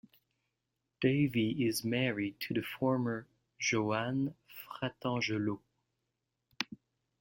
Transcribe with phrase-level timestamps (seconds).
[0.99, 3.27] Davie is married to the former
[3.59, 5.59] Joanne Fratangelo.